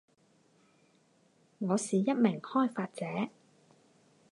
[1.59, 3.05] 我是一名开发者